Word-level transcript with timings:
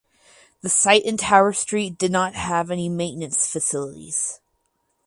The 0.61 0.69
site 0.69 1.03
in 1.05 1.15
Tower 1.15 1.53
Street 1.53 1.95
did 1.99 2.11
not 2.11 2.33
have 2.33 2.71
any 2.71 2.89
maintenance 2.89 3.45
facilities. 3.45 4.39